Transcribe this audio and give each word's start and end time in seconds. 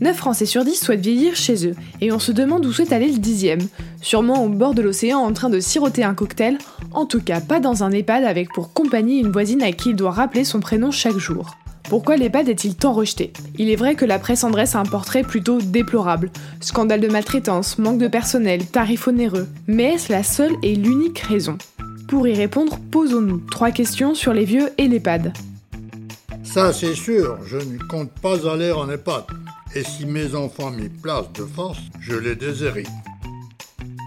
9 0.00 0.14
Français 0.14 0.46
sur 0.46 0.64
10 0.64 0.74
souhaitent 0.74 1.00
vieillir 1.00 1.34
chez 1.34 1.66
eux, 1.66 1.74
et 2.00 2.12
on 2.12 2.18
se 2.18 2.30
demande 2.30 2.66
où 2.66 2.72
souhaite 2.72 2.92
aller 2.92 3.10
le 3.10 3.18
dixième. 3.18 3.66
Sûrement 4.02 4.44
au 4.44 4.48
bord 4.48 4.74
de 4.74 4.82
l'océan 4.82 5.18
en 5.18 5.32
train 5.32 5.48
de 5.48 5.58
siroter 5.58 6.04
un 6.04 6.14
cocktail, 6.14 6.58
en 6.92 7.06
tout 7.06 7.20
cas 7.20 7.40
pas 7.40 7.60
dans 7.60 7.82
un 7.82 7.90
EHPAD 7.90 8.24
avec 8.24 8.52
pour 8.52 8.72
compagnie 8.72 9.18
une 9.18 9.32
voisine 9.32 9.62
à 9.62 9.72
qui 9.72 9.90
il 9.90 9.96
doit 9.96 10.10
rappeler 10.10 10.44
son 10.44 10.60
prénom 10.60 10.90
chaque 10.90 11.16
jour. 11.16 11.56
Pourquoi 11.88 12.16
l'EHPAD 12.16 12.48
est-il 12.48 12.74
tant 12.74 12.92
rejeté? 12.92 13.32
Il 13.58 13.70
est 13.70 13.76
vrai 13.76 13.94
que 13.94 14.04
la 14.04 14.18
presse 14.18 14.44
en 14.44 14.50
dresse 14.50 14.74
un 14.74 14.84
portrait 14.84 15.22
plutôt 15.22 15.60
déplorable. 15.60 16.30
Scandale 16.60 17.00
de 17.00 17.08
maltraitance, 17.08 17.78
manque 17.78 17.98
de 17.98 18.08
personnel, 18.08 18.66
tarifs 18.66 19.06
onéreux. 19.06 19.46
Mais 19.66 19.94
est-ce 19.94 20.12
la 20.12 20.24
seule 20.24 20.54
et 20.62 20.74
l'unique 20.74 21.20
raison? 21.20 21.56
Pour 22.08 22.26
y 22.26 22.34
répondre, 22.34 22.78
posons-nous 22.90 23.38
trois 23.50 23.70
questions 23.70 24.14
sur 24.14 24.32
les 24.32 24.44
vieux 24.44 24.70
et 24.78 24.88
l'EHPAD. 24.88 25.32
Ça 26.56 26.72
c'est 26.72 26.94
sûr, 26.94 27.36
je 27.44 27.58
ne 27.58 27.76
compte 27.86 28.10
pas 28.12 28.50
aller 28.50 28.72
en 28.72 28.88
EHPAD. 28.88 29.24
Et 29.74 29.84
si 29.84 30.06
mes 30.06 30.34
enfants 30.34 30.70
m'y 30.70 30.88
placent 30.88 31.30
de 31.34 31.44
force, 31.44 31.76
je 32.00 32.14
les 32.14 32.34
déshérite. 32.34 32.88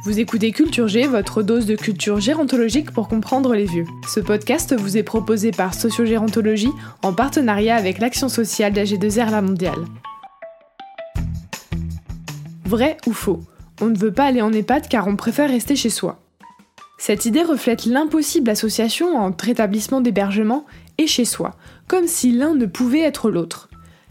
Vous 0.04 0.20
écoutez 0.20 0.52
Culture 0.52 0.88
G, 0.88 1.06
votre 1.06 1.44
dose 1.44 1.68
de 1.68 1.76
culture 1.76 2.20
gérontologique 2.20 2.90
pour 2.90 3.08
comprendre 3.08 3.54
les 3.54 3.66
vieux. 3.66 3.86
Ce 4.08 4.20
podcast 4.20 4.76
vous 4.76 4.98
est 4.98 5.04
proposé 5.04 5.52
par 5.52 5.76
Sociogérontologie 5.76 6.72
en 7.04 7.14
partenariat 7.14 7.76
avec 7.76 8.00
l'action 8.00 8.30
sociale 8.30 8.74
d'AG2R 8.74 9.30
La 9.30 9.44
Mondiale. 9.44 9.86
Vrai 12.66 12.98
ou 13.06 13.14
faux 13.14 13.42
On 13.80 13.90
ne 13.90 13.96
veut 13.96 14.12
pas 14.12 14.26
aller 14.26 14.42
en 14.42 14.52
EHPAD 14.52 14.88
car 14.88 15.08
on 15.08 15.18
préfère 15.18 15.52
rester 15.52 15.76
chez 15.76 15.92
soi. 15.92 16.20
Cette 17.02 17.26
idée 17.26 17.44
reflète 17.44 17.86
l'impossible 17.86 18.50
association 18.50 19.16
entre 19.16 19.48
établissement 19.48 20.02
d'hébergement 20.02 20.66
et 20.98 21.08
chez 21.08 21.24
soi, 21.24 21.56
comme 21.88 22.08
si 22.08 22.34
l'un 22.34 22.54
ne 22.54 22.66
pouvait 22.66 23.00
être 23.00 23.32
l'autre. 23.32 23.70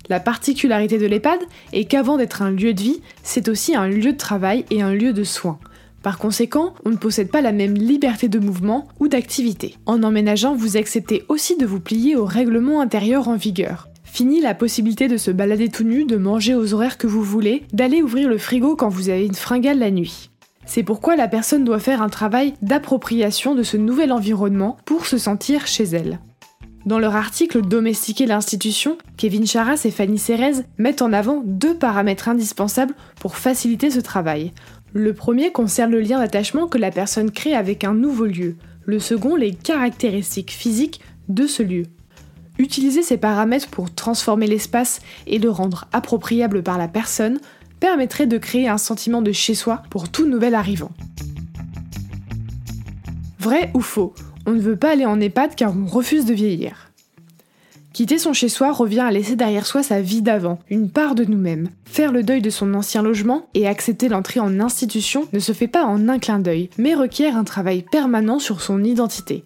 La 0.08 0.20
particularité 0.20 0.96
de 0.96 1.04
l'EHPAD 1.04 1.38
est 1.74 1.84
qu'avant 1.84 2.16
d'être 2.16 2.40
un 2.40 2.50
lieu 2.50 2.72
de 2.72 2.80
vie, 2.80 3.02
c'est 3.22 3.48
aussi 3.48 3.76
un 3.76 3.88
lieu 3.88 4.12
de 4.12 4.16
travail 4.16 4.64
et 4.70 4.80
un 4.80 4.94
lieu 4.94 5.12
de 5.12 5.22
soins. 5.22 5.58
Par 6.02 6.16
conséquent, 6.16 6.72
on 6.86 6.88
ne 6.88 6.96
possède 6.96 7.30
pas 7.30 7.42
la 7.42 7.52
même 7.52 7.74
liberté 7.74 8.26
de 8.26 8.38
mouvement 8.38 8.88
ou 9.00 9.08
d'activité. 9.08 9.76
En 9.84 10.02
emménageant, 10.02 10.54
vous 10.54 10.78
acceptez 10.78 11.24
aussi 11.28 11.58
de 11.58 11.66
vous 11.66 11.80
plier 11.80 12.16
aux 12.16 12.24
règlements 12.24 12.80
intérieurs 12.80 13.28
en 13.28 13.36
vigueur. 13.36 13.88
Fini 14.02 14.40
la 14.40 14.54
possibilité 14.54 15.08
de 15.08 15.18
se 15.18 15.30
balader 15.30 15.68
tout 15.68 15.84
nu, 15.84 16.06
de 16.06 16.16
manger 16.16 16.54
aux 16.54 16.72
horaires 16.72 16.96
que 16.96 17.06
vous 17.06 17.22
voulez, 17.22 17.64
d'aller 17.74 18.00
ouvrir 18.00 18.30
le 18.30 18.38
frigo 18.38 18.76
quand 18.76 18.88
vous 18.88 19.10
avez 19.10 19.26
une 19.26 19.34
fringale 19.34 19.78
la 19.78 19.90
nuit. 19.90 20.30
C'est 20.68 20.82
pourquoi 20.82 21.16
la 21.16 21.28
personne 21.28 21.64
doit 21.64 21.78
faire 21.78 22.02
un 22.02 22.10
travail 22.10 22.52
d'appropriation 22.60 23.54
de 23.54 23.62
ce 23.62 23.78
nouvel 23.78 24.12
environnement 24.12 24.76
pour 24.84 25.06
se 25.06 25.16
sentir 25.16 25.66
chez 25.66 25.84
elle. 25.84 26.20
Dans 26.84 26.98
leur 26.98 27.16
article 27.16 27.62
Domestiquer 27.62 28.26
l'institution, 28.26 28.98
Kevin 29.16 29.46
Charas 29.46 29.80
et 29.86 29.90
Fanny 29.90 30.18
Cérez 30.18 30.62
mettent 30.76 31.00
en 31.00 31.14
avant 31.14 31.42
deux 31.42 31.74
paramètres 31.74 32.28
indispensables 32.28 32.94
pour 33.18 33.38
faciliter 33.38 33.90
ce 33.90 34.00
travail. 34.00 34.52
Le 34.92 35.14
premier 35.14 35.52
concerne 35.52 35.92
le 35.92 36.00
lien 36.00 36.18
d'attachement 36.18 36.68
que 36.68 36.78
la 36.78 36.90
personne 36.90 37.30
crée 37.30 37.54
avec 37.54 37.82
un 37.82 37.94
nouveau 37.94 38.26
lieu. 38.26 38.56
Le 38.84 38.98
second, 38.98 39.36
les 39.36 39.54
caractéristiques 39.54 40.52
physiques 40.52 41.00
de 41.30 41.46
ce 41.46 41.62
lieu. 41.62 41.84
Utiliser 42.58 43.02
ces 43.02 43.16
paramètres 43.16 43.68
pour 43.68 43.94
transformer 43.94 44.46
l'espace 44.46 45.00
et 45.26 45.38
le 45.38 45.48
rendre 45.48 45.86
appropriable 45.92 46.62
par 46.62 46.76
la 46.76 46.88
personne 46.88 47.38
permettrait 47.80 48.26
de 48.26 48.38
créer 48.38 48.68
un 48.68 48.78
sentiment 48.78 49.22
de 49.22 49.32
chez-soi 49.32 49.82
pour 49.90 50.08
tout 50.08 50.26
nouvel 50.26 50.54
arrivant. 50.54 50.90
Vrai 53.38 53.70
ou 53.74 53.80
faux 53.80 54.14
On 54.46 54.52
ne 54.52 54.60
veut 54.60 54.76
pas 54.76 54.90
aller 54.92 55.06
en 55.06 55.20
EHPAD 55.20 55.54
car 55.54 55.74
on 55.76 55.86
refuse 55.86 56.24
de 56.24 56.34
vieillir. 56.34 56.88
Quitter 57.92 58.18
son 58.18 58.32
chez-soi 58.32 58.70
revient 58.72 59.00
à 59.00 59.10
laisser 59.10 59.34
derrière 59.34 59.66
soi 59.66 59.82
sa 59.82 60.00
vie 60.00 60.22
d'avant, 60.22 60.60
une 60.70 60.90
part 60.90 61.14
de 61.14 61.24
nous-mêmes. 61.24 61.68
Faire 61.84 62.12
le 62.12 62.22
deuil 62.22 62.42
de 62.42 62.50
son 62.50 62.74
ancien 62.74 63.02
logement 63.02 63.46
et 63.54 63.66
accepter 63.66 64.08
l'entrée 64.08 64.40
en 64.40 64.60
institution 64.60 65.26
ne 65.32 65.38
se 65.40 65.52
fait 65.52 65.66
pas 65.66 65.84
en 65.84 66.08
un 66.08 66.18
clin 66.18 66.38
d'œil, 66.38 66.70
mais 66.78 66.94
requiert 66.94 67.36
un 67.36 67.44
travail 67.44 67.84
permanent 67.90 68.38
sur 68.38 68.60
son 68.60 68.84
identité. 68.84 69.44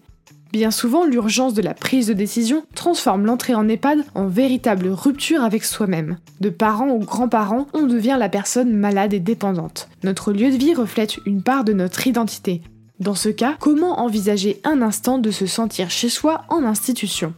Bien 0.53 0.69
souvent, 0.69 1.03
l'urgence 1.03 1.55
de 1.55 1.63
la 1.63 1.73
prise 1.73 2.05
de 2.05 2.13
décision 2.13 2.63
transforme 2.75 3.25
l'entrée 3.25 3.55
en 3.55 3.67
EHPAD 3.67 4.05
en 4.13 4.27
véritable 4.27 4.87
rupture 4.89 5.41
avec 5.41 5.63
soi-même. 5.63 6.19
De 6.41 6.51
parents 6.51 6.91
ou 6.91 6.99
grands-parents, 6.99 7.65
on 7.73 7.87
devient 7.87 8.17
la 8.19 8.29
personne 8.29 8.71
malade 8.71 9.15
et 9.15 9.19
dépendante. 9.19 9.89
Notre 10.03 10.31
lieu 10.31 10.51
de 10.51 10.55
vie 10.55 10.75
reflète 10.75 11.17
une 11.25 11.41
part 11.41 11.63
de 11.63 11.73
notre 11.73 12.05
identité. 12.05 12.61
Dans 12.99 13.15
ce 13.15 13.29
cas, 13.29 13.55
comment 13.59 13.99
envisager 13.99 14.61
un 14.63 14.83
instant 14.83 15.17
de 15.17 15.31
se 15.31 15.47
sentir 15.47 15.89
chez 15.89 16.07
soi 16.07 16.43
en 16.49 16.63
institution? 16.63 17.33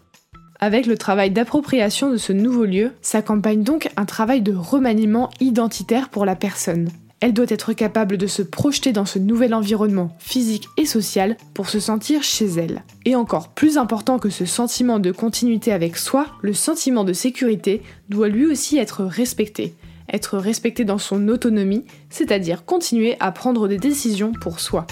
Avec 0.60 0.86
le 0.86 0.98
travail 0.98 1.32
d'appropriation 1.32 2.12
de 2.12 2.18
ce 2.18 2.34
nouveau 2.34 2.66
lieu, 2.66 2.92
s'accompagne 3.02 3.64
donc 3.64 3.90
un 3.96 4.06
travail 4.06 4.42
de 4.42 4.54
remaniement 4.54 5.30
identitaire 5.40 6.10
pour 6.10 6.26
la 6.26 6.36
personne. 6.36 6.90
Elle 7.22 7.34
doit 7.34 7.46
être 7.48 7.74
capable 7.74 8.18
de 8.18 8.28
se 8.28 8.42
projeter 8.42 8.92
dans 8.92 9.06
ce 9.06 9.20
nouvel 9.20 9.54
environnement 9.54 10.16
physique 10.20 10.68
et 10.78 10.86
social 10.86 11.38
pour 11.54 11.70
se 11.70 11.80
sentir 11.80 12.24
chez 12.24 12.46
elle. 12.46 12.84
Et 13.06 13.16
encore 13.16 13.50
plus 13.50 13.78
important 13.78 14.20
que 14.20 14.30
ce 14.30 14.46
sentiment 14.46 15.00
de 15.00 15.12
continuité 15.12 15.72
avec 15.72 15.98
soi, 15.98 16.28
le 16.42 16.54
sentiment 16.54 17.04
de 17.04 17.14
sécurité 17.14 17.82
doit 18.10 18.28
lui 18.28 18.46
aussi 18.46 18.78
être 18.78 19.04
respecté. 19.04 19.76
Être 20.12 20.38
respecté 20.38 20.84
dans 20.84 20.98
son 20.98 21.30
autonomie, 21.30 21.86
c'est-à-dire 22.10 22.66
continuer 22.66 23.16
à 23.20 23.32
prendre 23.32 23.68
des 23.68 23.78
décisions 23.78 24.34
pour 24.34 24.60
soi. 24.60 24.86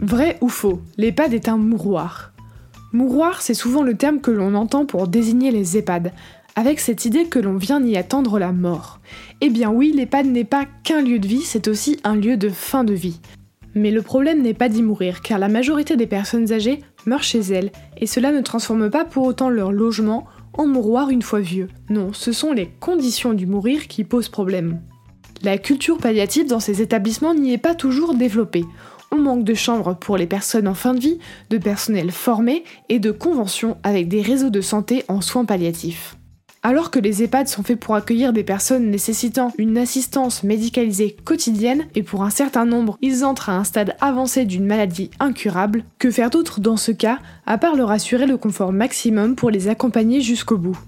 Vrai 0.00 0.36
ou 0.40 0.48
faux, 0.48 0.80
l'EHPAD 0.98 1.32
est 1.32 1.48
un 1.48 1.58
mouroir. 1.58 2.32
Mouroir, 2.92 3.40
c'est 3.40 3.54
souvent 3.54 3.84
le 3.84 3.96
terme 3.96 4.20
que 4.20 4.32
l'on 4.32 4.54
entend 4.54 4.84
pour 4.84 5.06
désigner 5.06 5.52
les 5.52 5.76
EHPAD, 5.76 6.12
avec 6.60 6.78
cette 6.78 7.06
idée 7.06 7.24
que 7.24 7.38
l'on 7.38 7.56
vient 7.56 7.82
y 7.82 7.96
attendre 7.96 8.38
la 8.38 8.52
mort. 8.52 9.00
Eh 9.40 9.48
bien 9.48 9.70
oui, 9.70 9.94
l'EHPAD 9.96 10.26
n'est 10.26 10.44
pas 10.44 10.66
qu'un 10.84 11.00
lieu 11.00 11.18
de 11.18 11.26
vie, 11.26 11.40
c'est 11.40 11.68
aussi 11.68 11.98
un 12.04 12.14
lieu 12.14 12.36
de 12.36 12.50
fin 12.50 12.84
de 12.84 12.92
vie. 12.92 13.18
Mais 13.74 13.90
le 13.90 14.02
problème 14.02 14.42
n'est 14.42 14.52
pas 14.52 14.68
d'y 14.68 14.82
mourir, 14.82 15.22
car 15.22 15.38
la 15.38 15.48
majorité 15.48 15.96
des 15.96 16.06
personnes 16.06 16.52
âgées 16.52 16.80
meurent 17.06 17.22
chez 17.22 17.40
elles, 17.40 17.72
et 17.96 18.06
cela 18.06 18.30
ne 18.30 18.42
transforme 18.42 18.90
pas 18.90 19.06
pour 19.06 19.24
autant 19.24 19.48
leur 19.48 19.72
logement 19.72 20.26
en 20.52 20.66
mouroir 20.66 21.08
une 21.08 21.22
fois 21.22 21.40
vieux. 21.40 21.68
Non, 21.88 22.12
ce 22.12 22.30
sont 22.30 22.52
les 22.52 22.68
conditions 22.78 23.32
du 23.32 23.46
mourir 23.46 23.88
qui 23.88 24.04
posent 24.04 24.28
problème. 24.28 24.82
La 25.42 25.56
culture 25.56 25.96
palliative 25.96 26.46
dans 26.46 26.60
ces 26.60 26.82
établissements 26.82 27.32
n'y 27.32 27.54
est 27.54 27.58
pas 27.58 27.74
toujours 27.74 28.14
développée 28.14 28.66
on 29.12 29.16
manque 29.16 29.44
de 29.44 29.54
chambres 29.54 29.96
pour 29.96 30.16
les 30.16 30.26
personnes 30.26 30.68
en 30.68 30.74
fin 30.74 30.94
de 30.94 31.00
vie, 31.00 31.18
de 31.50 31.58
personnel 31.58 32.12
formé 32.12 32.62
et 32.88 32.98
de 32.98 33.10
conventions 33.10 33.76
avec 33.82 34.06
des 34.06 34.22
réseaux 34.22 34.50
de 34.50 34.60
santé 34.60 35.04
en 35.08 35.20
soins 35.20 35.44
palliatifs. 35.44 36.16
Alors 36.62 36.90
que 36.90 36.98
les 36.98 37.22
EHPAD 37.22 37.48
sont 37.48 37.62
faits 37.62 37.80
pour 37.80 37.94
accueillir 37.94 38.34
des 38.34 38.44
personnes 38.44 38.90
nécessitant 38.90 39.50
une 39.56 39.78
assistance 39.78 40.42
médicalisée 40.42 41.16
quotidienne 41.24 41.86
et 41.94 42.02
pour 42.02 42.22
un 42.22 42.28
certain 42.28 42.66
nombre, 42.66 42.98
ils 43.00 43.24
entrent 43.24 43.48
à 43.48 43.56
un 43.56 43.64
stade 43.64 43.96
avancé 44.02 44.44
d'une 44.44 44.66
maladie 44.66 45.10
incurable, 45.20 45.84
que 45.98 46.10
faire 46.10 46.28
d'autre 46.28 46.60
dans 46.60 46.76
ce 46.76 46.92
cas 46.92 47.18
à 47.46 47.56
part 47.56 47.76
leur 47.76 47.90
assurer 47.90 48.26
le 48.26 48.36
confort 48.36 48.72
maximum 48.72 49.36
pour 49.36 49.48
les 49.48 49.68
accompagner 49.68 50.20
jusqu'au 50.20 50.58
bout? 50.58 50.78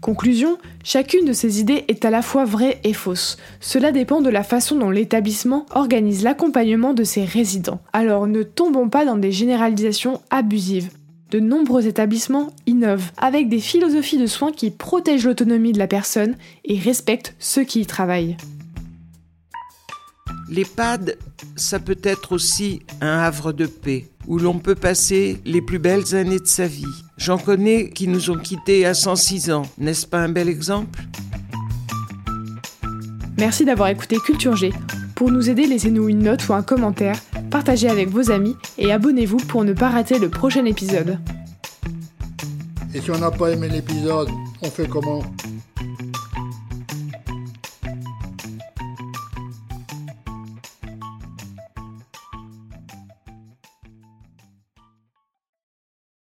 Conclusion, 0.00 0.56
chacune 0.84 1.24
de 1.24 1.32
ces 1.32 1.58
idées 1.58 1.84
est 1.88 2.04
à 2.04 2.10
la 2.10 2.22
fois 2.22 2.44
vraie 2.44 2.78
et 2.84 2.92
fausse. 2.92 3.38
Cela 3.58 3.90
dépend 3.90 4.20
de 4.20 4.30
la 4.30 4.44
façon 4.44 4.76
dont 4.76 4.90
l'établissement 4.90 5.66
organise 5.74 6.22
l'accompagnement 6.22 6.94
de 6.94 7.02
ses 7.02 7.24
résidents. 7.24 7.80
Alors 7.92 8.28
ne 8.28 8.44
tombons 8.44 8.88
pas 8.88 9.04
dans 9.04 9.16
des 9.16 9.32
généralisations 9.32 10.20
abusives. 10.30 10.90
De 11.30 11.40
nombreux 11.40 11.88
établissements 11.88 12.52
innovent 12.66 13.10
avec 13.16 13.48
des 13.48 13.58
philosophies 13.58 14.18
de 14.18 14.26
soins 14.26 14.52
qui 14.52 14.70
protègent 14.70 15.26
l'autonomie 15.26 15.72
de 15.72 15.78
la 15.78 15.88
personne 15.88 16.36
et 16.64 16.78
respectent 16.78 17.34
ceux 17.40 17.64
qui 17.64 17.80
y 17.80 17.86
travaillent. 17.86 18.36
L'EHPAD, 20.48 21.18
ça 21.56 21.80
peut 21.80 21.98
être 22.04 22.30
aussi 22.30 22.82
un 23.00 23.18
havre 23.18 23.52
de 23.52 23.66
paix 23.66 24.06
où 24.28 24.38
l'on 24.38 24.58
peut 24.60 24.76
passer 24.76 25.40
les 25.44 25.60
plus 25.60 25.80
belles 25.80 26.14
années 26.14 26.38
de 26.38 26.46
sa 26.46 26.68
vie. 26.68 26.84
J'en 27.16 27.38
connais 27.38 27.90
qui 27.90 28.06
nous 28.06 28.30
ont 28.30 28.38
quittés 28.38 28.86
à 28.86 28.94
106 28.94 29.50
ans. 29.50 29.62
N'est-ce 29.78 30.06
pas 30.06 30.20
un 30.20 30.28
bel 30.28 30.48
exemple? 30.48 31.00
Merci 33.38 33.64
d'avoir 33.64 33.88
écouté 33.88 34.18
Culture 34.18 34.54
G. 34.54 34.72
Pour 35.16 35.32
nous 35.32 35.50
aider, 35.50 35.66
laissez-nous 35.66 36.08
une 36.08 36.20
note 36.20 36.48
ou 36.48 36.54
un 36.54 36.62
commentaire, 36.62 37.18
partagez 37.50 37.88
avec 37.88 38.08
vos 38.08 38.30
amis 38.30 38.56
et 38.78 38.92
abonnez-vous 38.92 39.38
pour 39.38 39.64
ne 39.64 39.72
pas 39.72 39.90
rater 39.90 40.18
le 40.18 40.28
prochain 40.28 40.64
épisode. 40.64 41.18
Et 42.94 43.00
si 43.00 43.10
on 43.10 43.18
n'a 43.18 43.30
pas 43.30 43.50
aimé 43.50 43.68
l'épisode, 43.68 44.28
on 44.62 44.70
fait 44.70 44.88
comment? 44.88 45.22